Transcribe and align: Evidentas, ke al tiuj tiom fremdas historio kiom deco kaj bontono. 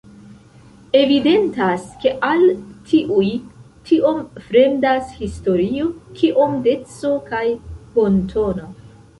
Evidentas, 0.99 1.83
ke 2.05 2.13
al 2.29 2.41
tiuj 2.87 3.27
tiom 3.91 4.23
fremdas 4.47 5.13
historio 5.21 5.93
kiom 6.23 6.57
deco 6.71 7.17
kaj 7.31 7.47
bontono. 8.01 8.69